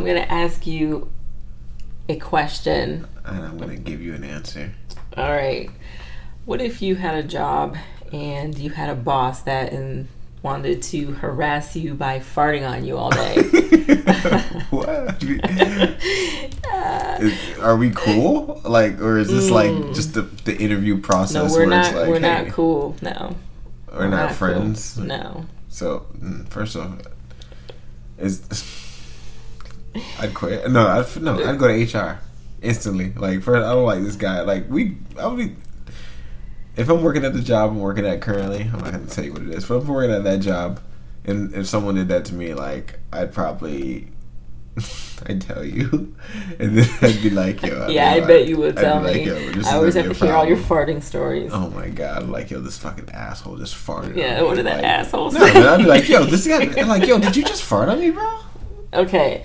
[0.00, 1.10] I'm gonna ask you
[2.08, 3.06] a question.
[3.26, 4.72] And I'm gonna give you an answer.
[5.14, 5.68] All right.
[6.46, 7.76] What if you had a job
[8.10, 10.08] and you had a boss that and
[10.42, 13.42] wanted to harass you by farting on you all day?
[14.70, 15.22] what?
[17.20, 18.62] Is- are we cool?
[18.64, 21.36] Like, or is this like just the, the interview process?
[21.36, 21.44] Mm.
[21.44, 22.00] no, we're where it's not.
[22.00, 22.96] like, we're hey, not cool.
[23.02, 23.36] No,
[23.92, 24.94] We're not, friends.
[24.96, 25.04] Cool.
[25.04, 25.44] No.
[25.68, 27.02] So mm, first off,
[28.16, 28.40] is
[30.20, 30.70] I'd quit.
[30.70, 32.20] No, I'd no, I'd go to HR
[32.62, 33.12] instantly.
[33.16, 34.40] Like first, I don't like this guy.
[34.42, 35.56] Like we, I would be.
[36.76, 39.32] If I'm working at the job I'm working at currently, I'm not gonna tell you
[39.32, 39.64] what it is.
[39.66, 40.80] But if I'm working at that job,
[41.24, 44.08] and if someone did that to me, like I'd probably.
[45.26, 46.14] I'd tell you,
[46.58, 49.02] and then I'd be like, "Yo." I'd Yeah, I like- bet you would I'd tell
[49.02, 49.24] like, me.
[49.26, 51.50] "Yo, I always have to hear all your farting stories.
[51.52, 52.28] Oh my god!
[52.28, 54.16] Like yo, this fucking asshole just farted.
[54.16, 55.66] Yeah, what did that Like, asshole No, say?
[55.66, 56.62] I'd be like, yo, this guy.
[56.80, 58.38] I'm like, yo, did you just fart on me, bro?
[58.94, 59.44] Okay.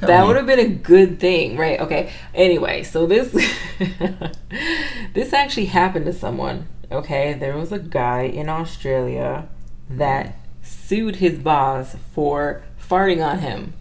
[0.00, 0.26] Tell that me.
[0.26, 1.78] would have been a good thing, right?
[1.80, 2.12] Okay.
[2.34, 3.30] Anyway, so this
[5.14, 6.68] this actually happened to someone.
[6.90, 9.48] Okay, there was a guy in Australia
[9.88, 13.74] that sued his boss for farting on him.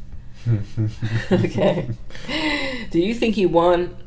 [1.32, 1.90] okay.
[2.92, 3.98] Do you think he won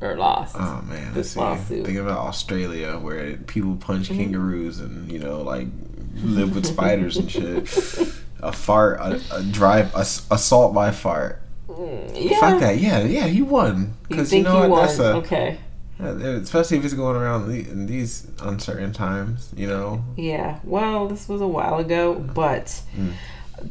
[0.00, 0.56] or lost?
[0.58, 1.84] Oh man, This lawsuit.
[1.86, 4.18] Think about Australia, where people punch Mm-hmm.
[4.22, 5.68] kangaroos and you know, like
[6.22, 7.68] live with spiders and shit.
[8.40, 11.42] A fart, a, a drive, a, assault by fart.
[12.14, 12.40] Yeah.
[12.40, 12.78] Fuck that.
[12.78, 13.94] Yeah, yeah, he won.
[14.08, 14.70] Because you, think know he what?
[14.70, 14.86] won?
[14.86, 15.58] That's a, okay.
[16.00, 19.52] especially if it's going around in these uncertain times.
[19.56, 20.04] You know.
[20.16, 20.60] Yeah.
[20.64, 23.12] Well, this was a while ago, but Mm.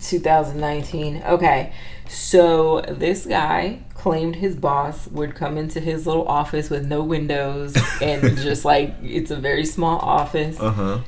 [0.01, 1.23] 2019.
[1.25, 1.73] Okay.
[2.09, 7.75] So this guy claimed his boss would come into his little office with no windows
[8.01, 10.59] and just like it's a very small office.
[10.59, 10.99] Uh huh.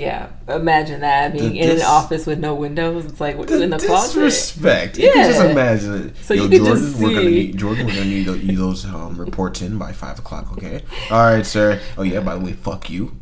[0.00, 0.28] Yeah.
[0.48, 3.04] Imagine that being The in an office with no windows.
[3.06, 4.14] It's like The in the closet.
[4.20, 4.98] disrespect.
[4.98, 6.16] You can just imagine it.
[6.22, 7.86] So Yo, you could Jordan, just we're gonna see- need Jordan.
[7.86, 10.52] We're gonna need you those um, reports in by five o'clock.
[10.52, 10.82] Okay.
[11.10, 11.80] All right, sir.
[11.98, 12.20] Oh yeah.
[12.20, 13.16] By the way, fuck you.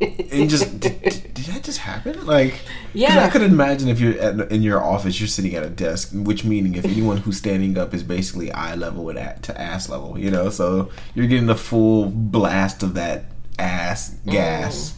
[0.00, 2.24] and just did, did, did that just happen?
[2.26, 2.54] Like,
[2.92, 3.24] Yeah.
[3.24, 6.44] I could imagine if you're at, in your office, you're sitting at a desk, which
[6.44, 10.18] meaning if anyone who's standing up is basically eye level with at, to ass level,
[10.18, 13.24] you know, so you're getting the full blast of that
[13.58, 14.94] ass gas.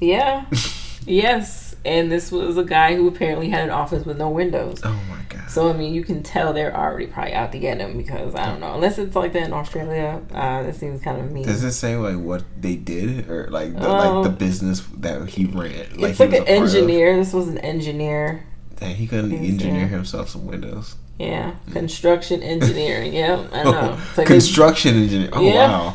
[0.00, 0.44] Yeah.
[1.06, 1.74] yes.
[1.84, 4.80] And this was a guy who apparently had an office with no windows.
[4.84, 5.50] Oh my god.
[5.50, 8.46] So I mean, you can tell they're already probably out to get him because I
[8.46, 8.74] don't know.
[8.74, 11.44] Unless it's like that in Australia, uh, that seems kind of mean.
[11.44, 15.28] Does it say like what they did or like the, Um, like the business that
[15.28, 15.86] he ran?
[15.96, 17.16] Like it's he like an engineer.
[17.16, 18.44] This was an engineer.
[18.76, 19.86] Dang, he couldn't Yes, engineer yeah.
[19.88, 20.96] himself some windows.
[21.18, 23.12] Yeah, construction engineering.
[23.12, 23.92] Yeah, I know.
[24.00, 25.28] It's like they- Construction engineer.
[25.34, 25.68] Oh Yeah.
[25.68, 25.94] wow.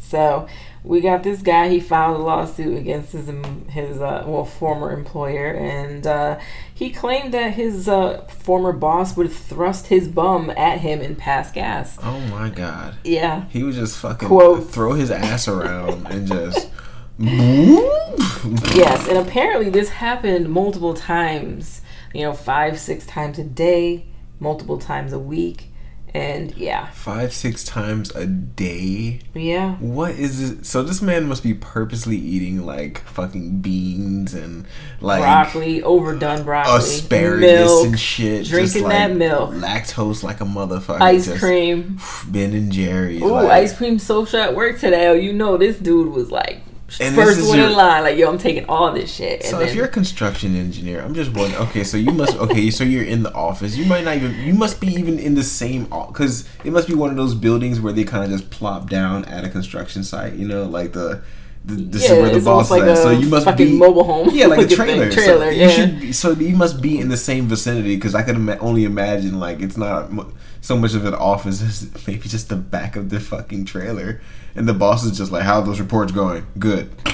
[0.00, 0.46] so
[0.88, 1.68] we got this guy.
[1.68, 3.28] He filed a lawsuit against his
[3.68, 6.40] his uh, well former employer, and uh,
[6.74, 11.52] he claimed that his uh, former boss would thrust his bum at him and pass
[11.52, 11.98] gas.
[12.02, 12.96] Oh my god.
[13.04, 13.44] Yeah.
[13.50, 14.74] He would just fucking Quotes.
[14.74, 16.70] throw his ass around and just.
[18.74, 21.82] Yes, and apparently this happened multiple times.
[22.14, 24.06] You know, five, six times a day,
[24.38, 25.66] multiple times a week,
[26.14, 29.20] and yeah, Five, six times a day.
[29.34, 30.66] yeah, What is it?
[30.66, 34.66] So this man must be purposely eating like fucking beans and
[35.00, 38.46] like broccoli, overdone broccoli, asparagus milk, and shit.
[38.46, 39.50] drinking like, that milk.
[39.50, 41.00] lactose like a motherfucker.
[41.00, 41.98] ice just cream.
[42.28, 43.22] Ben and Jerry's.
[43.22, 45.08] Ooh, like, ice cream social at work today.
[45.08, 46.60] Oh, you know this dude was like
[47.00, 48.02] And this first is one your- in line.
[48.02, 49.40] Like, yo, I'm taking all this shit.
[49.42, 51.60] And So then, if you're a construction engineer, I'm just wondering.
[51.68, 52.36] Okay, so you must.
[52.38, 53.76] Okay, so you're in the office.
[53.76, 54.34] You might not even.
[54.40, 55.84] You must be even in the same.
[55.84, 59.24] Because it must be one of those buildings where they kind of just plop down
[59.26, 60.34] at a construction site.
[60.34, 61.20] You know, like the.
[61.64, 64.04] the this yeah, is where the boss like is So you must fucking be mobile
[64.04, 64.30] home.
[64.32, 65.10] Yeah, like a trailer.
[65.10, 65.18] thing.
[65.18, 65.68] so Trailer, you yeah.
[65.68, 66.00] should.
[66.00, 69.60] Be, so you must be in the same vicinity because I can only imagine like
[69.60, 70.10] it's not
[70.68, 71.62] so much of an office.
[71.62, 74.20] It's maybe just the back of the fucking trailer,
[74.54, 76.46] and the boss is just like, "How are those reports going?
[76.58, 76.90] Good."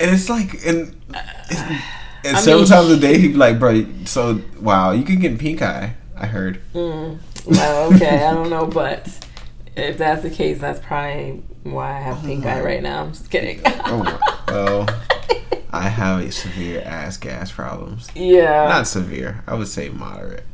[0.00, 0.96] and it's like, and,
[2.24, 5.18] and I several mean- times a day he'd be like, "Bro, so wow, you can
[5.20, 6.62] get pink eye." I heard.
[6.72, 7.18] Mm.
[7.46, 9.06] Well, okay, I don't know, but
[9.76, 13.02] if that's the case, that's probably why I have pink eye right now.
[13.02, 13.60] I'm just kidding.
[13.92, 14.18] Oh
[14.48, 14.88] well,
[15.72, 18.08] I have a severe ass gas problems.
[18.14, 18.66] yeah.
[18.66, 19.44] Not severe.
[19.46, 20.44] I would say moderate.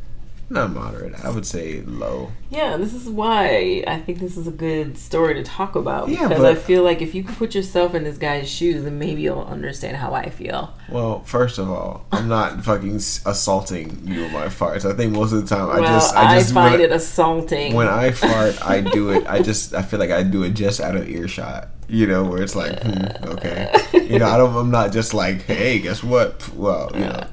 [0.49, 1.15] Not moderate.
[1.25, 2.31] I would say low.
[2.51, 6.09] Yeah, this is why I think this is a good story to talk about.
[6.09, 8.97] Yeah, because I feel like if you can put yourself in this guy's shoes, then
[8.97, 10.73] maybe you'll understand how I feel.
[10.89, 14.89] Well, first of all, I'm not fucking assaulting you with my farts.
[14.89, 17.75] I think most of the time I well, just I just find when, it assaulting.
[17.75, 19.27] when I fart, I do it.
[19.27, 21.71] I just I feel like I do it just out of earshot.
[21.89, 23.73] You know, where it's like, hmm, okay.
[23.93, 24.55] You know, I don't.
[24.57, 26.49] I'm not just like, hey, guess what?
[26.55, 27.25] Well, you know.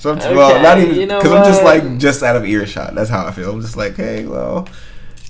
[0.00, 2.46] So I'm, well, not Okay, even you know because I'm just like just out of
[2.46, 2.94] earshot.
[2.94, 3.52] That's how I feel.
[3.52, 4.66] I'm just like, hey, well,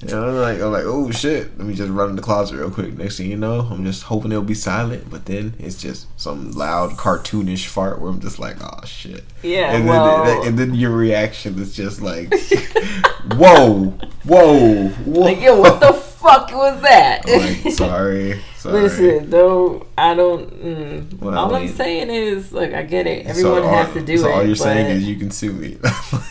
[0.01, 2.57] you know, I'm like I'm like, oh shit, let me just run in the closet
[2.57, 2.97] real quick.
[2.97, 6.53] Next thing you know, I'm just hoping it'll be silent, but then it's just some
[6.53, 9.25] loud cartoonish fart where I'm just like, oh shit.
[9.43, 12.33] Yeah, and well- then and then your reaction is just like,
[13.35, 13.87] whoa,
[14.25, 15.21] whoa, whoa.
[15.21, 17.23] like, yo, what the fuck was that?
[17.27, 18.83] I'm like, sorry, sorry.
[18.83, 20.51] Listen, though, I don't.
[20.63, 23.25] Mm, Well, all I I'm mean- saying is, like, I get it.
[23.27, 24.33] So Everyone all- has to do so it.
[24.35, 25.77] all you're saying is you can sue me.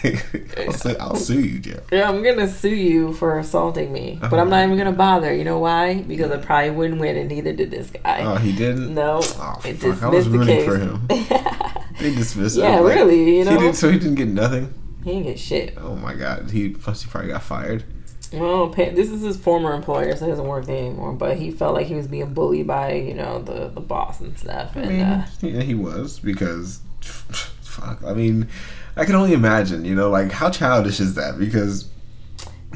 [0.03, 1.79] like, I'll, sue, I'll sue you, Jeff.
[1.91, 5.33] Yeah, I'm gonna sue you for assaulting me, but Oh I'm not even gonna bother.
[5.33, 6.01] You know why?
[6.03, 8.21] Because I probably wouldn't win, and neither did this guy.
[8.23, 8.93] Oh, he didn't.
[8.93, 10.65] no, Oh, it fuck, I was the rooting case.
[10.65, 11.07] for him.
[11.99, 12.63] They dismissed him.
[12.63, 13.59] Yeah, like, really, you he know?
[13.59, 14.73] didn't, so he didn't get nothing.
[15.03, 15.73] he didn't get shit.
[15.77, 17.83] Oh my god, he plus he probably got fired.
[18.33, 21.13] Well, this is his former employer, so he doesn't work there anymore.
[21.13, 24.37] But he felt like he was being bullied by, you know, the the boss and
[24.37, 24.71] stuff.
[24.75, 26.79] I And mean, uh, yeah, he was because
[27.61, 28.03] fuck.
[28.03, 28.47] I mean,
[28.95, 29.83] I can only imagine.
[29.85, 31.39] You know, like how childish is that?
[31.39, 31.89] Because,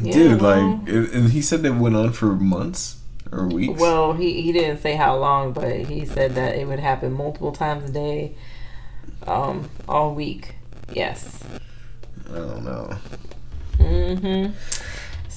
[0.02, 2.98] Yeah, dude, well- like, and and he said it went on for months
[3.32, 3.80] or weeks.
[3.80, 7.52] well, he he didn't say how long, but he said that it would happen multiple
[7.52, 8.36] times a day,
[9.28, 10.56] um, all week.
[10.92, 11.44] Yes.
[12.32, 12.98] I don't know.
[13.78, 14.52] Mm hmm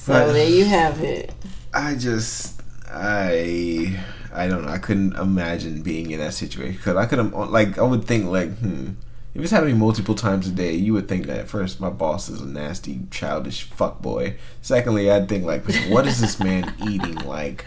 [0.07, 1.33] So But- there you have it.
[1.73, 3.99] I just I
[4.33, 4.71] I don't know.
[4.71, 8.57] I couldn't imagine being in that situation because I could like I would think like
[8.57, 8.91] hmm.
[9.35, 12.41] If it's happening multiple times a day, you would think that first, my boss is
[12.41, 14.37] a nasty, childish fuck boy.
[14.63, 17.13] Secondly, I'd think like, what is this man eating?
[17.17, 17.63] Like,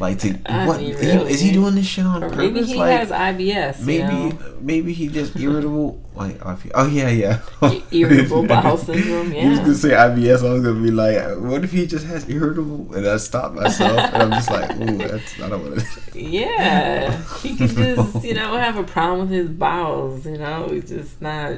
[0.00, 2.52] like to I what mean, is he- is he doing this shit on Or purpose?
[2.52, 3.80] maybe he like, has IBS.
[3.84, 4.38] maybe you know?
[4.60, 6.00] maybe he just irritable.
[6.14, 7.40] Like, oh oh, yeah, yeah,
[7.92, 9.42] irritable bowel syndrome, Yeah.
[9.42, 10.44] He was gonna say IBS.
[10.44, 12.92] I was gonna be like, what if he just has irritable?
[12.94, 16.20] And I stopped myself, and I'm just like, ooh, that's I don't want to.
[16.20, 20.26] Yeah, he could just you know have a problem with his bowels.
[20.26, 21.54] You know, he's just not.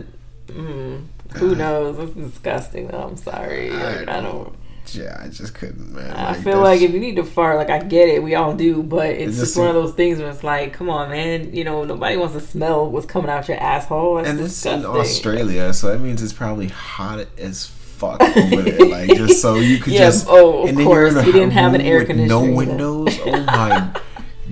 [0.49, 1.99] Mm, who knows?
[1.99, 2.89] It's disgusting.
[2.89, 3.03] Though.
[3.03, 3.71] I'm sorry.
[3.71, 4.55] I Like, I don't.
[4.88, 6.11] Yeah, I just couldn't, man.
[6.17, 8.55] I feel that's- like if you need to fart, like I get it, we all
[8.56, 11.55] do, but it's, It's just one of those things where it's like, come on, man,
[11.55, 14.17] you know, nobody wants to smell what's coming out your asshole.
[14.17, 14.85] That's and it's in.
[14.85, 18.88] Australia, so that means it's probably hot as fuck over there.
[18.88, 20.27] Like just so you could Yeah, just.
[20.29, 23.17] oh, of and then you're in course, he didn't have an air conditioner No windows.
[23.26, 23.93] Oh my.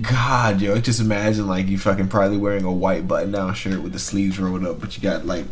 [0.01, 3.91] God, yo, just imagine like you fucking probably wearing a white button down shirt with
[3.91, 5.43] the sleeves rolled up, but you got like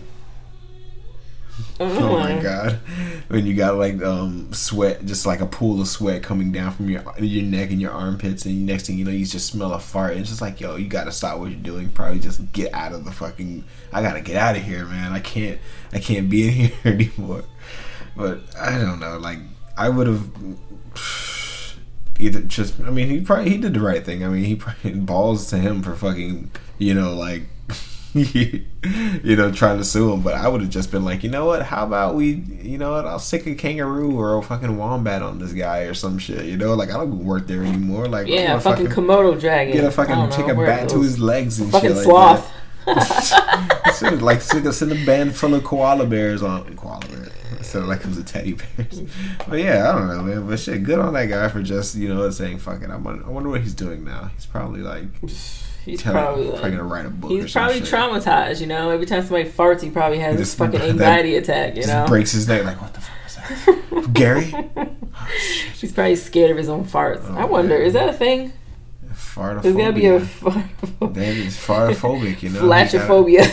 [1.80, 2.80] Oh my god!
[3.28, 6.90] When you got like um sweat, just like a pool of sweat coming down from
[6.90, 9.80] your your neck and your armpits, and next thing you know, you just smell a
[9.80, 10.12] fart.
[10.12, 11.90] And it's just like, yo, you gotta stop what you're doing.
[11.90, 13.64] Probably just get out of the fucking.
[13.94, 15.12] I gotta get out of here, man.
[15.12, 15.60] I can't.
[15.94, 17.44] I can't be in here anymore.
[18.16, 19.18] But I don't know.
[19.18, 19.40] Like
[19.78, 20.30] I would have
[22.20, 22.80] either just.
[22.80, 24.24] I mean, he probably he did the right thing.
[24.24, 26.52] I mean, he probably balls to him for fucking.
[26.80, 27.44] You know, like
[29.24, 30.22] you know, trying to sue him.
[30.22, 31.64] But I would have just been like, you know what?
[31.64, 33.06] How about we, you know what?
[33.06, 36.46] I'll stick a kangaroo or a fucking wombat on this guy or some shit.
[36.46, 38.08] You know, like I don't work there anymore.
[38.08, 39.74] Like, Yeah, a fucking Komodo dragon.
[39.74, 42.40] get a fucking take a bat to his legs and fucking shit sloth.
[42.86, 43.64] like that.
[44.22, 48.02] Like send, send a band full of koala bears on koala bears instead of like
[48.02, 49.02] it was a teddy bears.
[49.48, 50.48] But yeah, I don't know, man.
[50.48, 52.90] But shit, good on that guy for just you know saying fuck it.
[52.90, 54.30] I wonder, I wonder what he's doing now.
[54.36, 55.06] He's probably like
[55.88, 57.32] He's tell- probably probably gonna write a book.
[57.32, 57.88] he's probably shit.
[57.90, 58.62] traumatized.
[58.62, 61.76] You know, every time somebody farts, he probably has this fucking anxiety attack.
[61.76, 62.64] You Just know, breaks his neck.
[62.66, 64.14] Like what the fuck was that?
[64.14, 64.54] Gary?
[65.20, 65.26] Oh,
[65.80, 67.26] he's probably scared of his own farts.
[67.28, 67.88] Oh, I wonder, man.
[67.88, 68.54] is that a thing?
[69.14, 69.62] Fartophobia.
[69.64, 70.64] There's gotta be a fart.
[71.16, 72.62] That is fartophobic, you know.
[72.62, 73.44] Flatchophobia.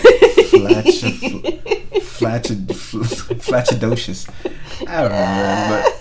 [2.03, 4.29] Flatid, flatidocious.
[4.89, 5.94] I don't know, but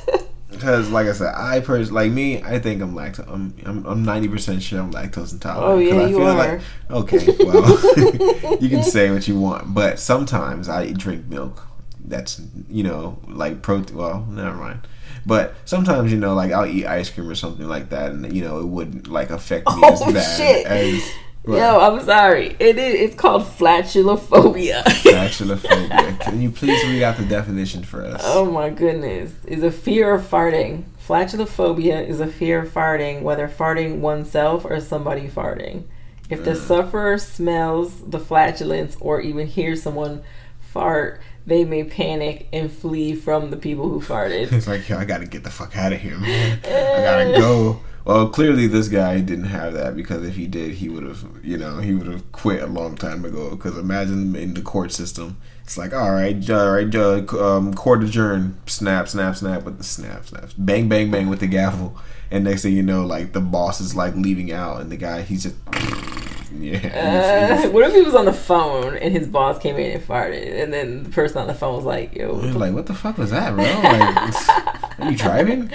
[0.63, 3.27] because like I said, I personally, like me, I think I'm lactose.
[3.29, 5.73] I'm I'm, I'm 90% sure I'm lactose intolerant.
[5.73, 6.37] Oh, yeah, I you feel are.
[6.37, 11.67] Like, okay, well, you can say what you want, but sometimes I drink milk.
[12.05, 13.97] That's you know like protein.
[13.97, 14.87] Well, never mind.
[15.25, 18.45] But sometimes you know, like I'll eat ice cream or something like that, and you
[18.45, 20.65] know it wouldn't like affect me oh, as Oh, bad shit.
[20.65, 21.11] as.
[21.45, 22.55] Yo, I'm sorry.
[22.59, 23.01] It is.
[23.01, 24.83] It's called flatulophobia.
[24.83, 26.19] flatulophobia.
[26.21, 28.21] Can you please read out the definition for us?
[28.23, 29.33] Oh my goodness.
[29.45, 30.83] Is a fear of farting.
[31.05, 35.83] Flatulophobia is a fear of farting, whether farting oneself or somebody farting.
[36.29, 36.55] If the uh.
[36.55, 40.23] sufferer smells the flatulence or even hears someone
[40.61, 44.51] fart, they may panic and flee from the people who farted.
[44.53, 46.59] It's like, yo, I gotta get the fuck out of here, man.
[46.63, 47.81] I gotta go.
[48.05, 51.57] Well, clearly this guy didn't have that because if he did, he would have, you
[51.57, 53.51] know, he would have quit a long time ago.
[53.51, 58.57] Because imagine in the court system, it's like, all right, all right, um, court adjourned,
[58.65, 61.97] snap, snap, snap with the snap, snap, bang, bang, bang with the gavel,
[62.29, 65.21] and next thing you know, like the boss is like leaving out, and the guy
[65.21, 65.55] he's just.
[66.55, 67.63] Yeah.
[67.65, 70.61] Uh, what if he was on the phone and his boss came in and farted,
[70.61, 73.31] and then the person on the phone was like, "Yo, like what the fuck was
[73.31, 73.63] that, bro?
[74.63, 75.69] Like, are you driving?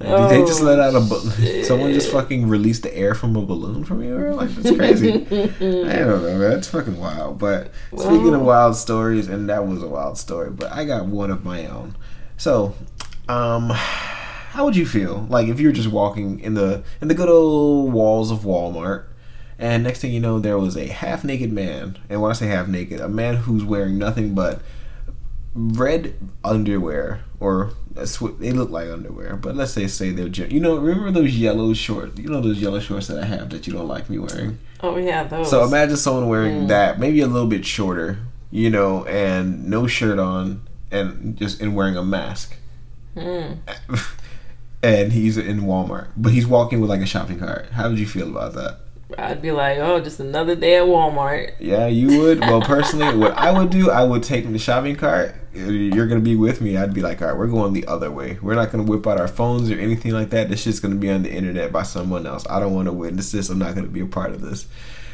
[0.00, 1.00] Oh, did they just let out a?
[1.00, 4.16] Bu- someone just fucking released the air from a balloon from you?
[4.32, 5.12] Like that's crazy.
[5.12, 6.38] I don't know, man.
[6.38, 7.38] That's fucking wild.
[7.38, 11.06] But well, speaking of wild stories, and that was a wild story, but I got
[11.06, 11.96] one of my own.
[12.36, 12.74] So,
[13.28, 17.14] um how would you feel like if you were just walking in the in the
[17.14, 19.04] good old walls of Walmart
[19.58, 21.98] and next thing you know, there was a half naked man.
[22.08, 24.62] And when I say half naked, a man who's wearing nothing but
[25.54, 27.72] red underwear or
[28.06, 31.72] sw- they look like underwear, but let's say say they're you know remember those yellow
[31.74, 32.18] shorts?
[32.18, 34.58] You know those yellow shorts that I have that you don't like me wearing.
[34.80, 35.50] Oh yeah, those.
[35.50, 36.68] So imagine someone wearing mm.
[36.68, 38.18] that, maybe a little bit shorter,
[38.50, 42.56] you know, and no shirt on, and just and wearing a mask.
[43.16, 43.58] Mm.
[44.82, 47.70] and he's in Walmart, but he's walking with like a shopping cart.
[47.72, 48.78] How would you feel about that?
[49.16, 51.54] I'd be like, oh, just another day at Walmart.
[51.58, 52.40] Yeah, you would.
[52.40, 55.34] Well, personally, what I would do, I would take the shopping cart.
[55.54, 56.76] You're gonna be with me.
[56.76, 58.38] I'd be like, all right, we're going the other way.
[58.42, 60.50] We're not gonna whip out our phones or anything like that.
[60.50, 62.46] This shit's gonna be on the internet by someone else.
[62.50, 63.48] I don't want to witness this.
[63.48, 64.66] I'm not gonna be a part of this,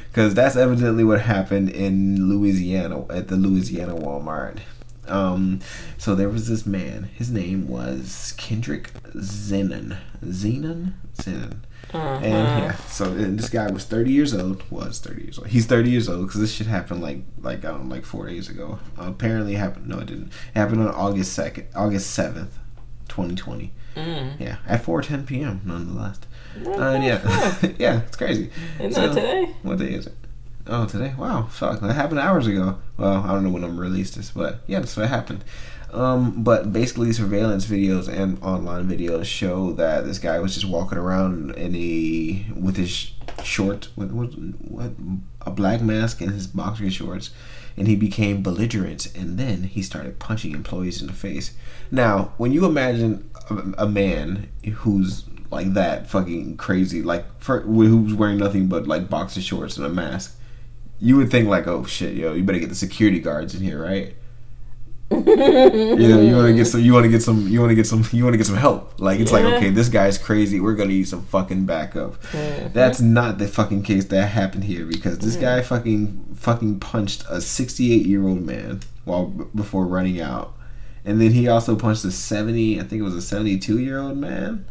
[0.08, 4.58] because that's evidently what happened in Louisiana at the Louisiana Walmart.
[5.06, 5.60] Um,
[5.98, 7.10] so there was this man.
[7.14, 9.98] His name was Kendrick Zenon.
[10.24, 10.94] Zenon.
[11.16, 11.58] Zenon
[11.94, 12.16] uh-huh.
[12.16, 14.68] And yeah, so and this guy was 30 years old.
[14.68, 15.46] Was 30 years old.
[15.46, 18.80] He's 30 years old because this shit happened like like um like four days ago.
[18.98, 19.86] Uh, apparently, it happened.
[19.86, 20.26] No, it didn't.
[20.26, 22.58] It happened on August second, August 7th,
[23.08, 23.72] 2020.
[23.94, 24.40] Mm.
[24.40, 25.60] Yeah, at 4:10 p.m.
[25.64, 26.18] Nonetheless.
[26.66, 28.50] Uh, yeah, yeah, it's crazy.
[28.80, 29.54] Isn't so, that today?
[29.62, 30.14] What day is it?
[30.66, 31.14] Oh, today?
[31.18, 32.78] Wow, fuck, that happened hours ago.
[32.96, 35.44] Well, I don't know when I'm released this, but yeah, that's what happened.
[35.94, 40.98] Um, but basically, surveillance videos and online videos show that this guy was just walking
[40.98, 43.12] around in a with his
[43.44, 44.30] short with what,
[44.68, 44.90] what
[45.42, 47.30] a black mask and his boxer shorts,
[47.76, 51.54] and he became belligerent, and then he started punching employees in the face.
[51.92, 54.48] Now, when you imagine a, a man
[54.78, 59.86] who's like that, fucking crazy, like for, who's wearing nothing but like boxer shorts and
[59.86, 60.36] a mask,
[60.98, 63.80] you would think like, oh shit, yo, you better get the security guards in here,
[63.80, 64.16] right?
[65.10, 65.18] You
[66.08, 67.86] know, you want to get some, you want to get some, you want to get
[67.86, 68.98] some, you want to get some help.
[68.98, 69.38] Like it's yeah.
[69.38, 70.60] like, okay, this guy's crazy.
[70.60, 72.20] We're gonna need some fucking backup.
[72.22, 72.72] Mm-hmm.
[72.72, 75.44] That's not the fucking case that happened here because this mm-hmm.
[75.44, 80.54] guy fucking fucking punched a 68 year old man while before running out,
[81.04, 84.16] and then he also punched a 70, I think it was a 72 year old
[84.16, 84.66] man.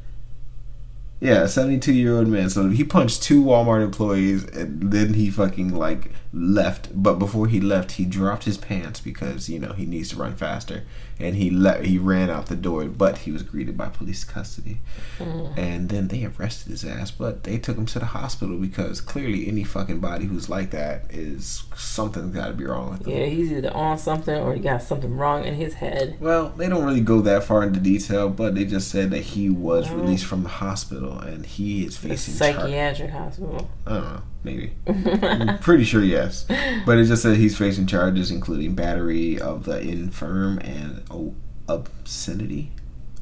[1.23, 2.49] Yeah, 72 year old man.
[2.49, 6.89] So he punched two Walmart employees and then he fucking like left.
[6.93, 10.35] But before he left, he dropped his pants because, you know, he needs to run
[10.35, 10.83] faster.
[11.23, 14.81] And he let he ran out the door, but he was greeted by police custody.
[15.19, 15.57] Mm.
[15.57, 19.47] And then they arrested his ass, but they took him to the hospital because clearly
[19.47, 23.17] any fucking body who's like that is something's got to be wrong with him.
[23.17, 26.17] Yeah, he's either on something or he got something wrong in his head.
[26.19, 29.49] Well, they don't really go that far into detail, but they just said that he
[29.49, 33.69] was released from the hospital and he is facing psychiatric char- hospital.
[33.87, 34.73] I don't know, maybe.
[34.87, 36.45] I'm pretty sure yes,
[36.85, 41.33] but it just said he's facing charges including battery of the infirm and oh,
[41.67, 42.71] obscenity,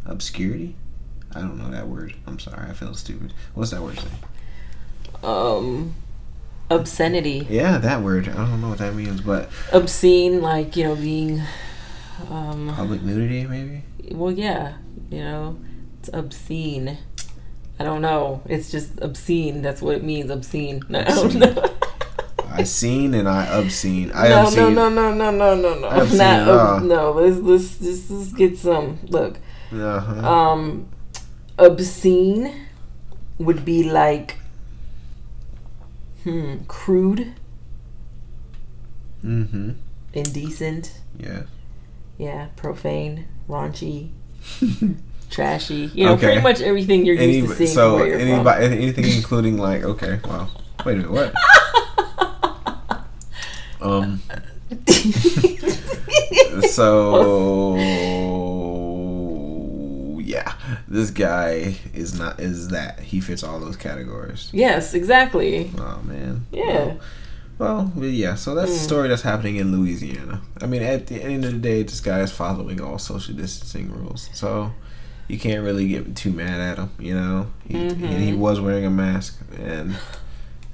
[0.06, 0.76] obscurity.
[1.34, 2.16] I don't know that word.
[2.28, 3.34] I'm sorry, I feel stupid.
[3.54, 4.08] What's that word say?
[5.24, 5.96] Um,
[6.70, 7.48] obscenity.
[7.50, 8.28] Yeah, that word.
[8.28, 11.42] I don't know what that means, but obscene, like you know, being
[12.30, 13.84] um, public nudity, maybe.
[14.12, 14.76] Well, yeah,
[15.10, 15.60] you know,
[16.00, 16.98] it's obscene.
[17.82, 18.44] I don't know.
[18.46, 19.64] It's just obscene.
[19.64, 20.30] That's what it means.
[20.30, 20.84] Obscene.
[20.90, 21.42] No, obscene.
[21.42, 21.70] I don't know.
[22.48, 24.12] I seen and I obscene.
[24.14, 24.76] I no, obscene.
[24.76, 26.06] no, no, no, no, no, no, no.
[26.06, 27.14] Not uh, no.
[27.14, 29.00] Let's let's just let's get some.
[29.08, 29.40] Look.
[29.74, 30.32] Uh-huh.
[30.32, 30.90] Um,
[31.58, 32.68] obscene
[33.40, 34.38] would be like,
[36.24, 37.34] hmm, crude.
[39.26, 39.72] Mm-hmm.
[40.14, 41.00] Indecent.
[41.18, 41.44] Yeah.
[42.20, 44.12] Yeah, profane, raunchy.
[45.32, 45.90] trashy.
[45.94, 46.28] You know, okay.
[46.28, 47.70] pretty much everything you're Any, used to seeing.
[47.70, 50.48] So anybody, anything including like, okay, wow,
[50.86, 51.34] wait a minute, what?
[53.82, 54.22] um.
[57.72, 60.54] so yeah,
[60.88, 64.50] this guy is not is that he fits all those categories.
[64.54, 65.72] Yes, exactly.
[65.78, 66.46] Oh man.
[66.52, 66.96] Yeah.
[67.58, 68.84] Well, but yeah, so that's the Hmm.
[68.84, 70.42] story that's happening in Louisiana.
[70.62, 73.92] I mean, at the end of the day, this guy is following all social distancing
[73.92, 74.72] rules, so
[75.28, 77.48] you can't really get too mad at him, you know.
[77.68, 77.92] He, Mhm.
[78.04, 79.96] and he was wearing a mask, and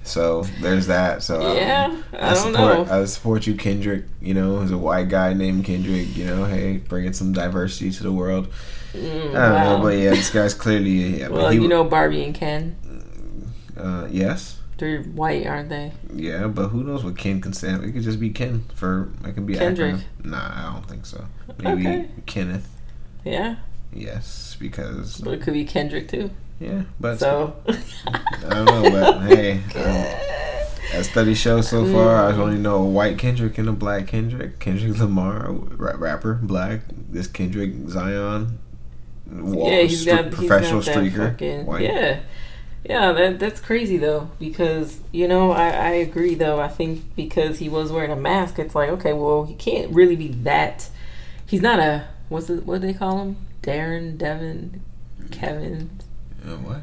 [0.03, 1.21] so there's that.
[1.23, 3.01] So Yeah, I don't support, know.
[3.01, 4.05] I support you, Kendrick.
[4.21, 6.15] You know, he's a white guy named Kendrick.
[6.15, 8.47] You know, hey, bringing some diversity to the world.
[8.93, 9.77] Mm, I don't wow.
[9.77, 11.23] know, but yeah, this guy's clearly.
[11.23, 12.75] I mean, well, he- you know Barbie and Ken.
[13.77, 14.55] uh, yes.
[14.79, 15.91] They're white, aren't they?
[16.13, 17.83] Yeah, but who knows what Ken can stand?
[17.83, 19.95] It could just be Ken for it could be Kendrick.
[19.95, 20.25] acronym.
[20.25, 21.25] Nah, I don't think so.
[21.63, 22.05] Maybe Okay.
[22.27, 22.67] Kenneth.
[23.25, 23.55] Yeah,
[23.93, 26.29] Yes, because but it could be Kendrick too.
[26.59, 28.89] yeah, but So I don't know.
[28.91, 32.37] But hey, um, as studies show so far, I Mm.
[32.39, 34.59] only know a white Kendrick and a black Kendrick.
[34.59, 36.81] Kendrick Lamar, ra- rapper, black.
[37.09, 38.59] This Kendrick Zion,
[39.31, 41.31] wa- yeah, he's got professional he's got streaker.
[41.31, 41.81] fucking- white.
[41.81, 42.19] Yeah,
[42.85, 47.59] yeah, that that's crazy though because you know I I agree though I think because
[47.59, 50.87] he was wearing a mask it's like okay well he can't really be that
[51.45, 54.81] he's not a what's it what do they call him Darren Devin
[55.29, 55.89] Kevin
[56.45, 56.81] Uh, what?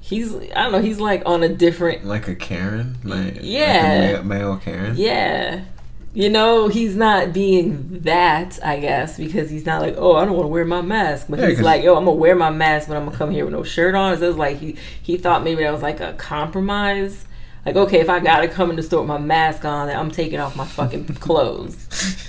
[0.00, 2.98] he's I don't know he's like on a different Like a Karen?
[3.02, 4.10] Like, Yeah.
[4.12, 4.94] Like a male, Karen?
[4.96, 5.64] Yeah.
[6.12, 10.34] You know, he's not being that, I guess, because he's not like, oh, I don't
[10.34, 11.28] want to wear my mask.
[11.30, 13.44] But Yeah, he's like, yo, I'm gonna wear my mask, but I'm gonna come here
[13.44, 14.18] with no shirt on.
[14.18, 17.24] So it's like he he thought maybe that was like a compromise.
[17.66, 20.40] Like, okay, if I gotta come in the store with my mask on, I'm taking
[20.40, 21.76] off my fucking clothes.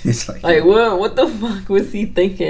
[0.02, 2.46] He's like, Like, what what the fuck was he thinking?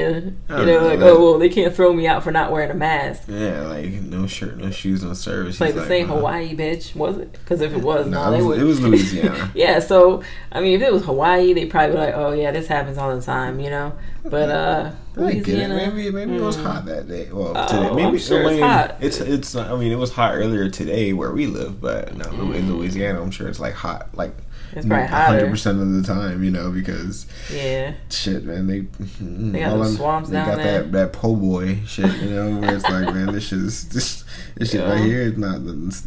[0.48, 1.08] You know, know, like, man.
[1.08, 3.24] oh well, they can't throw me out for not wearing a mask.
[3.28, 5.54] Yeah, like no shirt, no shoes, no service.
[5.54, 6.16] It's like He's the same wow.
[6.16, 7.32] Hawaii, bitch, was it?
[7.32, 9.52] Because if it was, Nah, no, it was- it was Louisiana.
[9.54, 12.66] yeah, so I mean, if it was Hawaii, they probably be like, "Oh yeah, this
[12.66, 13.92] happens all the time," you know.
[14.24, 15.68] But uh, I get it.
[15.68, 16.64] Louisiana, Maybe maybe it was hmm.
[16.64, 17.28] hot that day.
[17.30, 18.96] Well, Oh, today maybe I'm sure I it's hot.
[19.00, 19.54] It's it's.
[19.54, 22.54] I mean, it was hot earlier today where we live, but no, Mm.
[22.54, 24.34] in Louisiana, I'm sure it's like hot, like
[24.72, 25.46] It's probably hotter.
[25.50, 26.42] percent of the time.
[26.42, 28.80] You know, because Yeah, shit, man, they
[29.20, 30.82] They got all the them- swamps They down got there.
[30.84, 32.10] that that po' boy shit.
[32.22, 34.24] You know, where it's like, man, this shit is this
[34.56, 35.04] this shit right Yeah.
[35.04, 35.60] here is not.
[35.66, 36.04] this-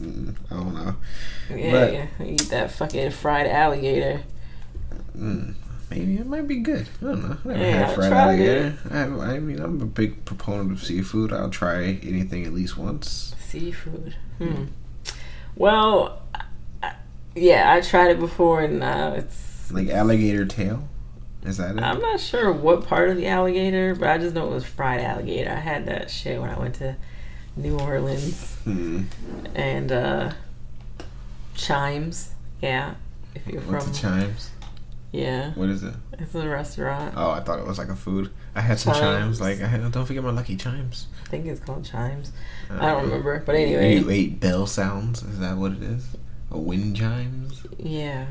[0.49, 0.95] I don't know.
[1.55, 2.05] yeah, But- yeah.
[2.25, 4.21] Eat that fucking fried alligator.
[5.15, 5.53] Mm,
[5.89, 6.87] maybe it might be good.
[7.01, 7.37] I don't know.
[7.45, 8.77] I never Yeah, had fried alligator.
[8.91, 11.31] I, I mean, I'm a big proponent of seafood.
[11.33, 13.35] I'll try anything at least once.
[13.39, 14.15] Seafood.
[14.37, 14.65] Hmm.
[15.55, 16.21] Well,
[16.83, 16.93] I,
[17.35, 19.71] yeah, I tried it before, and uh, it's.
[19.71, 20.87] Like alligator tail.
[21.43, 21.81] Is that it?
[21.81, 24.99] I'm not sure what part of the alligator, but I just know it was fried
[24.99, 25.51] alligator.
[25.51, 26.95] I had that shit when I went to
[27.55, 28.55] New Orleans.
[28.63, 29.03] Hmm.
[29.53, 30.31] and uh
[31.55, 32.95] chimes yeah
[33.33, 34.49] if you're What's from chimes?
[35.15, 35.93] Yeah What is it?
[36.19, 38.31] it's a restaurant Oh, I thought it was like a food.
[38.55, 39.39] I had some Chimes.
[39.39, 39.41] chimes.
[39.41, 39.91] Like I had.
[39.91, 41.07] Don't forget my lucky chimes.
[41.25, 42.31] i think it's called chimes
[42.69, 43.97] Uh, i don't remember but anyway.
[43.97, 45.23] You ate bell sounds.
[45.23, 46.03] Is that what it is?
[46.51, 47.63] A wind chimes.
[47.79, 48.25] yeah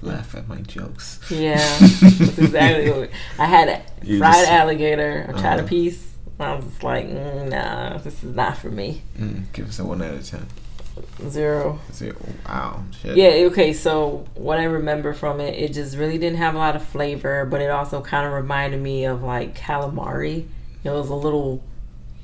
[0.00, 1.18] Laugh at my jokes.
[1.30, 5.66] yeah that's exactly what i had a You fried just- alligator i tried a Uh-huh.
[5.68, 6.00] piece
[6.38, 9.84] i was just like mm, nah this is not for me Mm, give us a
[9.84, 10.46] one out of ten.
[11.28, 12.16] Zero Zero.
[12.46, 12.82] Wow.
[13.00, 13.16] Shit.
[13.16, 16.76] yeah okay so what i remember from it it just really didn't have a lot
[16.76, 20.46] of flavor but it also kind of reminded me of like calamari
[20.84, 21.62] it was a little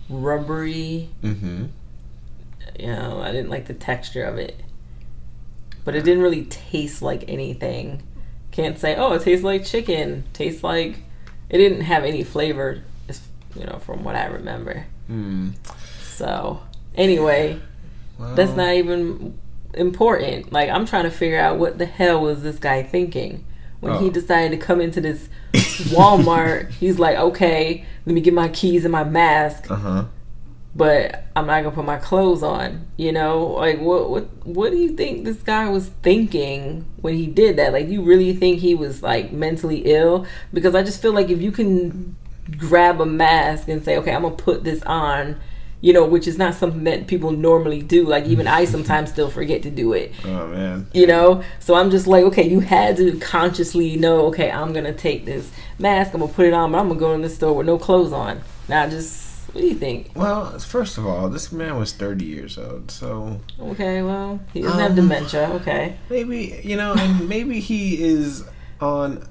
[0.08, 1.64] rubbery Mm-hmm.
[2.78, 4.60] you know, I didn't like the texture of it.
[5.84, 8.02] But it didn't really taste like anything.
[8.52, 10.24] Can't say, oh, it tastes like chicken.
[10.32, 11.00] Tastes like
[11.50, 13.20] it didn't have any flavor, as-
[13.58, 14.86] you know, from what I remember.
[15.08, 15.50] Hmm.
[16.02, 16.62] So
[16.94, 17.60] anyway,
[18.18, 19.38] Well, that's not even
[19.74, 20.52] important.
[20.52, 23.44] Like I'm trying to figure out what the hell was this guy thinking
[23.80, 24.10] when he Oh.
[24.10, 25.28] decided to come into this
[25.92, 26.70] Walmart.
[26.70, 30.04] he's like, okay, let me get my keys and my mask Uh huh.
[30.76, 32.86] but I'm not gonna put my clothes on.
[32.96, 37.26] You know, like what what what do you think this guy was thinking when he
[37.26, 37.72] did that?
[37.72, 40.26] Like, you really think he was like mentally ill?
[40.52, 42.16] Because I just feel like if you can
[42.58, 45.40] grab a mask and say, okay, I'm gonna put this on.
[45.84, 48.00] You know, which is not something that people normally do.
[48.14, 50.12] Like even I sometimes still forget to do it.
[50.24, 50.86] Oh man.
[50.94, 51.42] you know?
[51.64, 55.50] So i'm just like okay you had to consciously know okay i'm gonna take this
[55.78, 57.76] mask i'm gonna put it on but i'm gonna go in the store with no
[57.78, 58.40] clothes on.
[58.68, 59.12] Now just
[59.52, 60.10] what do you think?
[60.16, 64.80] Well, first of all, this man was 30 years old, so okay well he doesn't
[64.80, 65.96] have Um, dementia okay.
[66.08, 68.42] maybe you know, and maybe he is
[68.80, 69.26] on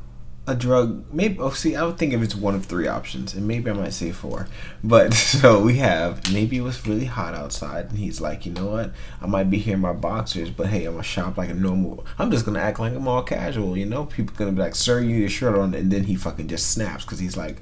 [0.45, 1.05] a drug.
[1.13, 3.73] Maybe oh, see, I would think if it's one of three options, and maybe I
[3.73, 4.47] might say four.
[4.83, 8.67] But so we have maybe it was really hot outside, and he's like, you know
[8.67, 11.53] what, I might be here in my boxers, but hey, I'm gonna shop like a
[11.53, 12.05] normal.
[12.19, 14.05] I'm just gonna act like I'm all casual, you know.
[14.05, 17.05] People gonna be like, sir, you a shirt on, and then he fucking just snaps
[17.05, 17.61] because he's like.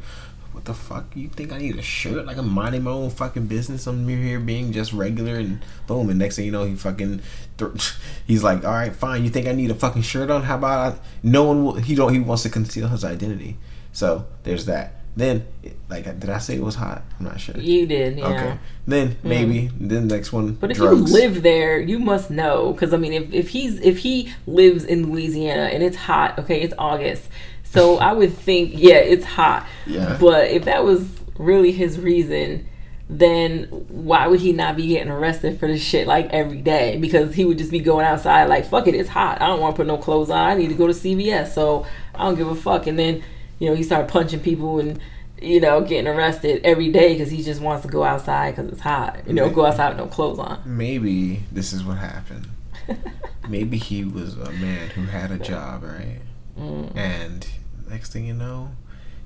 [0.52, 1.06] What the fuck?
[1.16, 2.26] You think I need a shirt?
[2.26, 3.88] Like I'm minding my own fucking business.
[3.88, 6.10] I'm here being just regular, and boom.
[6.10, 7.22] And next thing you know, he fucking,
[7.58, 7.94] th-
[8.28, 9.24] he's like, all right, fine.
[9.24, 10.44] You think I need a fucking shirt on?
[10.44, 11.64] How about I, no one?
[11.64, 12.14] Will, he don't.
[12.14, 13.58] He wants to conceal his identity.
[13.94, 14.96] So there's that.
[15.14, 15.46] Then,
[15.90, 17.04] like, did I say it was hot?
[17.20, 17.58] I'm not sure.
[17.58, 18.28] You did, yeah.
[18.28, 18.58] Okay.
[18.88, 19.28] Then hmm.
[19.28, 20.54] maybe then the next one.
[20.54, 21.12] But if drugs.
[21.12, 24.86] you live there, you must know because I mean, if, if he's if he lives
[24.86, 27.28] in Louisiana and it's hot, okay, it's August,
[27.72, 29.66] so I would think, yeah, it's hot.
[29.86, 30.18] Yeah.
[30.20, 31.08] But if that was
[31.38, 32.68] really his reason,
[33.10, 36.98] then why would he not be getting arrested for this shit like every day?
[36.98, 39.42] Because he would just be going outside like, fuck it, it's hot.
[39.42, 40.38] I don't want to put no clothes on.
[40.38, 42.88] I need to go to CVS, so I don't give a fuck.
[42.88, 43.24] And then,
[43.60, 45.00] you know, he started punching people and,
[45.42, 48.82] you know, getting arrested every day because he just wants to go outside because it's
[48.82, 49.26] hot.
[49.26, 50.62] You know, go outside with no clothes on.
[50.66, 52.50] maybe this is what happened.
[53.48, 56.20] maybe he was a man who had a job, right?
[56.60, 56.96] Mm.
[56.98, 57.48] And
[57.92, 58.72] next thing you know,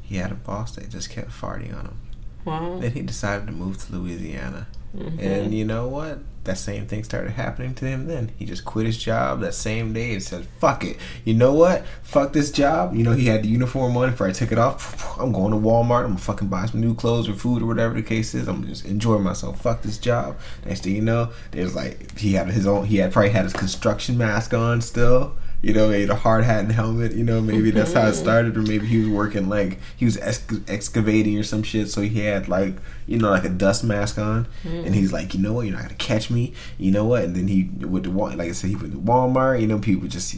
[0.02, 2.00] he had a boss that just kept farting on him.
[2.44, 4.68] Well, Then he decided to move to Louisiana.
[4.96, 5.20] mhm.
[5.20, 6.20] And you know what?
[6.44, 8.32] That same thing started happening to him then.
[8.38, 10.98] He just quit his job that same day and said, fuck it.
[11.24, 11.84] You know what?
[12.04, 12.94] Fuck this job.
[12.96, 15.18] You know, he had the uniform on before I took it off.
[15.20, 16.02] I'm going to Walmart.
[16.04, 18.48] I'm gonna fucking buy some new clothes or food or whatever the case is.
[18.48, 19.60] I'm gonna just enjoy myself.
[19.60, 20.38] Fuck this job.
[20.68, 23.54] Next thing you know, there's like, he had his own, he had probably had his
[23.54, 25.36] construction mask on still.
[25.66, 27.14] You know, maybe a hard hat and helmet.
[27.14, 30.16] You know, maybe that's how it started, or maybe he was working like he was
[30.18, 31.90] ex- excavating or some shit.
[31.90, 32.76] So he had like
[33.08, 35.82] you know like a dust mask on, and he's like, you know what, you're not
[35.82, 36.54] gonna catch me.
[36.78, 37.24] You know what?
[37.24, 39.60] And then he went to Wal- like I said, he went to Walmart.
[39.60, 40.36] You know, people just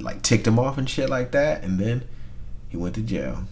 [0.00, 2.04] like ticked him off and shit like that, and then
[2.70, 3.44] he went to jail.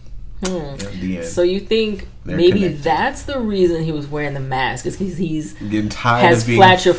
[0.43, 0.77] Hmm.
[1.23, 2.81] So you think They're maybe connected.
[2.83, 6.47] that's the reason he was wearing the mask is because he's getting tired has of
[6.47, 6.95] being flatrophobia.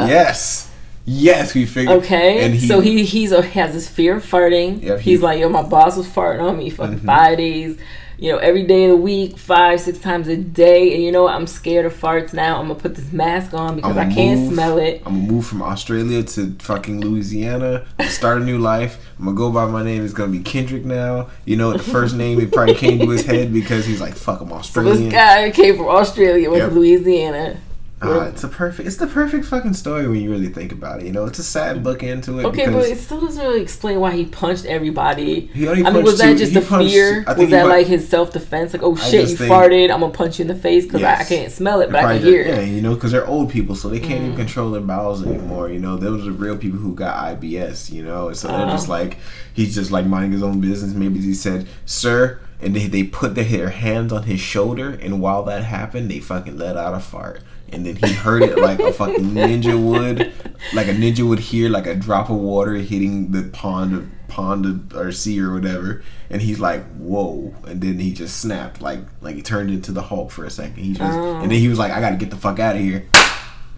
[0.00, 0.08] farted.
[0.08, 0.71] Yes,
[1.04, 1.98] yes, we figured.
[1.98, 2.44] okay.
[2.44, 4.82] and he, so he he's a, has this fear of farting.
[4.82, 7.04] Yep, he- he's like, yo, my boss was farting on me fucking Mhm.
[7.06, 7.76] five days.
[8.18, 10.94] You know, every day of the week, five, six times a day.
[10.94, 11.34] And you know what?
[11.34, 12.60] I'm scared of farts now.
[12.60, 14.52] I'm gonna put this mask on because I can't move.
[14.52, 15.02] smell it.
[15.04, 17.84] I'm gonna move from Australia to fucking Louisiana.
[18.06, 18.98] Start a new life.
[19.18, 20.04] I'm gonna go by my name.
[20.04, 21.30] It's gonna be Kendrick now.
[21.46, 24.40] You know, the first name it probably came to his head because he's like, "Fuck,
[24.40, 26.68] I'm So Australian." this guy came from Australia, went Yep.
[26.70, 27.56] to Louisiana.
[28.04, 28.86] Ah, it's a perfect.
[28.86, 31.06] It's the perfect fucking story when you really think about it.
[31.06, 32.44] You know, it's a sad book into it.
[32.46, 35.46] Okay, but it still doesn't really explain why he punched everybody.
[35.54, 37.20] He only I mean, punched was that just he the punched- fear?
[37.26, 38.72] I think Was that pun- like his self defense?
[38.72, 41.02] Like, oh I shit, you think- farted, I'm gonna punch you in the face because
[41.02, 43.12] I, I can't smell it, but I Probably can just- hear Yeah, you know, because
[43.12, 44.24] they're old people, so they can't Mm.
[44.24, 45.68] even control their bowels anymore.
[45.70, 47.90] You know, those are real people who got IBS.
[47.92, 48.72] You know, so they're Uh-huh.
[48.72, 49.18] just like
[49.52, 50.92] he's just like minding his own business.
[50.94, 55.20] Maybe he said, "Sir," and they they put their, their hands on his shoulder, and
[55.20, 57.42] while that happened, they fucking let out a fart.
[57.72, 60.30] And then he heard it like a fucking ninja would,
[60.74, 64.92] like a ninja would hear like a drop of water hitting the pond of pond
[64.94, 66.02] or sea or whatever.
[66.30, 70.02] And he's like, "Whoa!" And then he just snapped, like like he turned into the
[70.02, 70.76] Hulk for a second.
[70.76, 71.40] He just, Oh.
[71.40, 73.06] and then he was like, "I got to get the fuck out of here."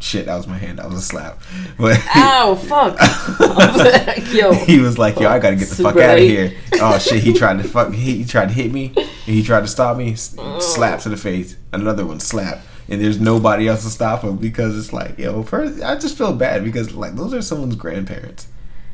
[0.00, 0.78] Shit, that was my hand.
[0.80, 1.40] That was a slap.
[1.78, 2.98] But Ow, fuck.
[3.40, 4.52] Like, Yo.
[4.52, 7.32] he was like, "Yo, I gotta get the fuck out of here." Oh shit, he
[7.32, 7.92] tried to fuck.
[7.92, 8.92] He, he tried to hit me.
[8.96, 10.16] And he tried to stop me.
[10.38, 10.58] Oh.
[10.60, 11.56] Slap to the face.
[11.72, 12.60] Another one, slap.
[12.88, 16.32] And there's nobody else to stop him because it's like, yo, first I just feel
[16.34, 18.46] bad because like those are someone's grandparents.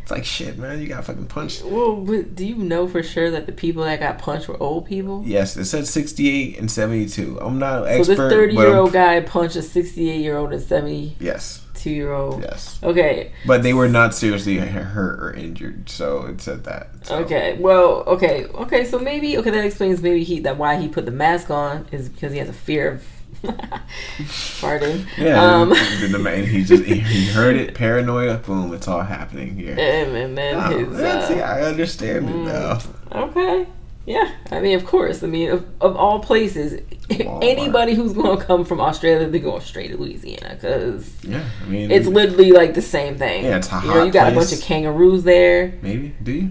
[0.03, 0.81] It's like shit, man.
[0.81, 1.65] You got fucking punched.
[1.65, 4.87] Well, but do you know for sure that the people that got punched were old
[4.87, 5.23] people?
[5.27, 7.39] Yes, it said 68 and 72.
[7.41, 8.29] I'm not an So expert.
[8.29, 12.13] this 30 year old guy punched a 68 year old and 72 Yes, Two year
[12.13, 12.43] old.
[12.43, 12.79] yes.
[12.83, 16.89] Okay, But they were not seriously hurt or injured, so it said that.
[17.07, 17.17] So.
[17.19, 17.57] okay.
[17.61, 18.85] Well, okay, okay.
[18.85, 22.09] So maybe okay that explains maybe he that why he put the mask on is
[22.09, 23.05] because he has a fear of
[24.61, 25.07] farting.
[25.17, 25.71] Yeah, Um,
[26.11, 29.73] the man he just he, he heard it, paranoia, boom, it's all happening here.
[29.79, 30.99] and, and then Oh, his.
[31.01, 32.79] Uh, yeah, I understand it now.
[33.13, 33.67] Okay.
[34.07, 35.23] Yeah, I mean, of course.
[35.23, 37.45] I mean, of, of all places, Walmart.
[37.45, 41.69] anybody who's going to come from Australia, they go straight to Louisiana because Yeah, I
[41.69, 43.45] mean, it's literally like the same thing.
[43.45, 46.51] Yeah, it's a You know, you got a bunch of kangaroos there, maybe do you?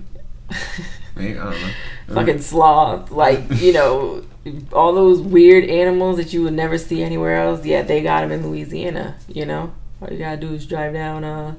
[1.16, 2.14] Maybe I don't know.
[2.16, 4.24] fucking sloth, like you know,
[4.74, 7.66] all those weird animals that you would never see anywhere else.
[7.66, 9.16] Yeah, they got them in Louisiana.
[9.28, 11.56] You know, all you gotta do is drive down uh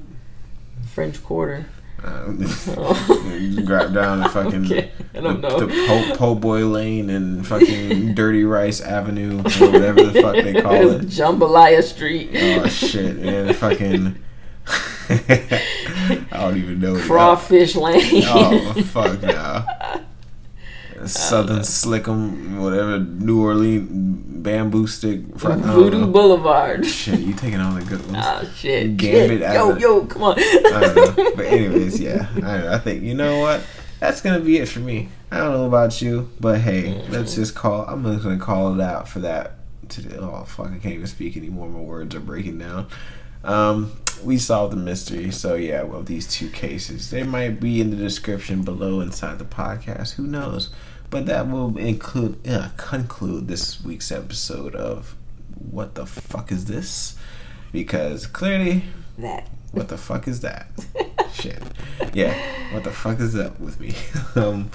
[0.87, 1.65] French Quarter.
[2.03, 3.37] Oh.
[3.39, 5.59] you grab down the fucking Okay, I don't the, know.
[5.59, 10.59] the po, po Boy Lane and fucking Dirty Rice Avenue or whatever the fuck they
[10.63, 11.01] call it.
[11.03, 12.31] Jambalaya Street.
[12.33, 13.53] Oh shit, man!
[13.53, 14.17] Fucking,
[15.07, 16.99] I don't even know.
[17.01, 18.23] Crawfish Lane.
[18.25, 19.63] Oh fuck no.
[21.07, 23.89] Southern Slickum, whatever, New Orleans
[24.41, 25.21] bamboo stick.
[25.37, 26.07] fr- Voodoo.
[26.07, 26.85] Boulevard.
[26.85, 28.25] Shit, you taking all the good ones.
[28.27, 28.97] Oh shit.
[28.97, 29.43] Gambit shit.
[29.43, 30.35] out Yo, of- yo, come on.
[30.39, 31.31] I don't know.
[31.35, 32.75] But anyways, yeah, I.
[32.75, 33.61] I think you know what.
[33.99, 35.09] that's gonna be it for me.
[35.31, 37.11] I don't know about you, but hey, mm-hmm.
[37.13, 37.85] let's just call.
[37.85, 39.53] I'm just gonna call it out for that
[39.89, 40.17] today.
[40.19, 41.69] Oh fuck, I can't even speak anymore.
[41.69, 42.87] My words are breaking down.
[43.43, 43.91] Um,
[44.23, 45.31] we solved the mystery.
[45.31, 49.45] So yeah, well, these two cases, they might be in the description below inside the
[49.45, 50.13] podcast.
[50.13, 50.69] Who knows?
[51.11, 55.15] But that will include uh, conclude this week's episode of
[55.69, 57.15] what the fuck is this?
[57.71, 58.85] Because clearly
[59.19, 60.67] that what the fuck is that?
[61.33, 61.63] Shit.
[62.13, 62.33] Yeah.
[62.73, 63.93] What the fuck is up with me?
[64.35, 64.69] um,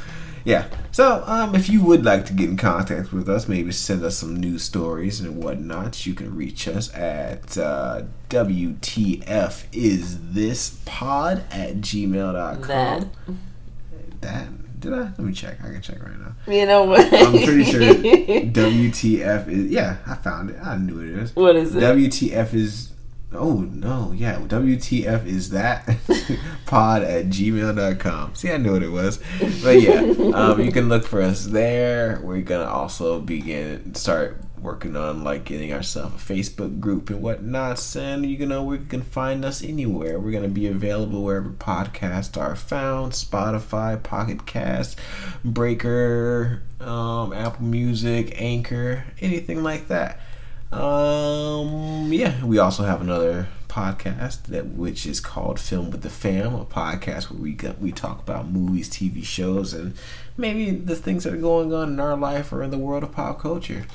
[0.45, 0.69] yeah.
[0.93, 4.19] So, um, if you would like to get in contact with us, maybe send us
[4.19, 11.45] some news stories and whatnot, you can reach us at uh, WTF is this pod
[11.51, 12.63] at gmail.com.
[12.63, 13.09] That.
[14.21, 14.49] That.
[14.87, 15.03] Did I?
[15.03, 15.59] Let me check.
[15.65, 16.35] I can check right now.
[16.47, 17.01] You know what?
[17.13, 19.71] I'm pretty sure WTF is.
[19.71, 20.61] Yeah, I found it.
[20.63, 21.35] I knew it is.
[21.35, 21.81] What is it?
[21.83, 22.93] WTF is
[23.33, 24.37] Oh no, yeah.
[24.37, 25.85] WTF is that
[26.67, 28.35] pod at gmail.com.
[28.35, 29.19] See, I knew what it was.
[29.63, 30.01] But yeah,
[30.35, 32.21] um, you can look for us there.
[32.23, 37.97] We're gonna also begin start working on like getting ourselves a Facebook group and whatnot.
[37.97, 40.19] And you know, we can find us anywhere.
[40.19, 44.99] We're gonna be available wherever podcasts are found: Spotify, Pocket Cast,
[45.45, 50.19] Breaker, um, Apple Music, Anchor, anything like that.
[50.73, 56.55] Um, yeah, we also have another podcast that which is called Film with the Fam,
[56.55, 59.95] a podcast where we got, we talk about movies, TV shows, and
[60.37, 63.13] maybe the things that are going on in our life or in the world of
[63.13, 63.87] pop culture.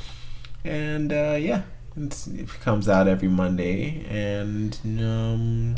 [0.63, 1.63] And uh, yeah,
[1.95, 5.75] it comes out every Monday, and um,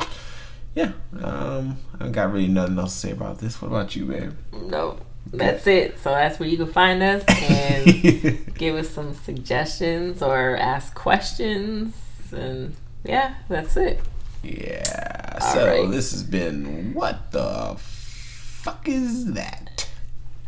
[0.76, 0.92] yeah,
[1.22, 3.62] um, I got really nothing else to say about this.
[3.62, 4.34] What about you, babe?
[4.52, 5.00] No
[5.32, 6.00] that's it.
[6.00, 11.96] So that's where you can find us and give us some suggestions or ask questions.
[12.32, 14.02] And yeah, that's it.
[14.44, 15.38] Yeah.
[15.42, 15.92] All so right.
[15.92, 19.90] this has been What the Fuck is That?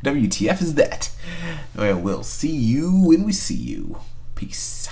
[0.04, 1.12] WTF is that?
[1.76, 4.00] And we'll see you when we see you.
[4.36, 4.90] Peace.